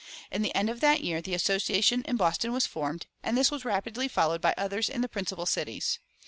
In 0.31 0.41
the 0.41 0.55
end 0.55 0.67
of 0.71 0.79
that 0.79 1.03
year 1.03 1.21
the 1.21 1.35
Association 1.35 2.01
in 2.07 2.15
Boston 2.17 2.51
was 2.51 2.65
formed, 2.65 3.05
and 3.21 3.37
this 3.37 3.51
was 3.51 3.63
rapidly 3.65 4.07
followed 4.07 4.41
by 4.41 4.55
others 4.57 4.89
in 4.89 5.01
the 5.01 5.07
principal 5.07 5.45
cities. 5.45 5.99